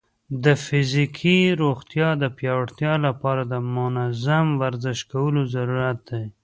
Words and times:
د 0.43 0.45
فزیکي 0.65 1.39
روغتیا 1.61 2.09
د 2.21 2.23
پیاوړتیا 2.37 2.93
لپاره 3.07 3.41
د 3.51 3.53
منظم 3.75 4.47
ورزش 4.61 4.99
کولو 5.11 5.41
ضرورت 5.55 5.97
دی. 6.09 6.25